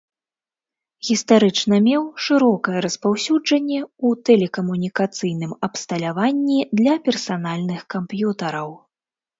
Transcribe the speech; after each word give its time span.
Гістарычна 1.09 1.75
меў 1.87 2.03
шырокае 2.27 2.79
распаўсюджанне 2.87 3.77
ў 3.83 4.09
тэлекамунікацыйным 4.31 5.51
абсталяванні 5.69 6.59
для 6.83 6.93
персанальных 7.11 7.81
камп'ютараў. 7.99 8.69